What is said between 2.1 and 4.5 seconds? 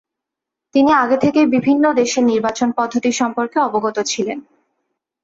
নির্বাচন পদ্ধতি সম্পর্কে অবগত ছিলেন।